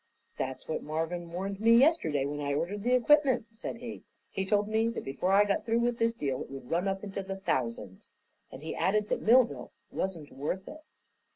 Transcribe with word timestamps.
"That's 0.35 0.67
what 0.67 0.81
Marvin 0.81 1.31
warned 1.31 1.59
me 1.59 1.75
yesterday, 1.77 2.25
when 2.25 2.39
I 2.39 2.55
ordered 2.55 2.81
the 2.81 2.95
equipment," 2.95 3.45
said 3.51 3.75
he. 3.75 4.01
"He 4.31 4.47
told 4.47 4.67
me 4.67 4.89
that 4.89 5.03
before 5.03 5.31
I 5.31 5.45
got 5.45 5.63
through 5.63 5.81
with 5.81 5.99
this 5.99 6.15
deal 6.15 6.41
it 6.41 6.49
would 6.49 6.71
run 6.71 6.87
up 6.87 7.03
into 7.03 7.21
the 7.21 7.35
thousands. 7.35 8.09
And 8.51 8.63
he 8.63 8.75
added 8.75 9.09
that 9.09 9.21
Millville 9.21 9.73
wasn't 9.91 10.31
worth 10.31 10.67
it." 10.67 10.81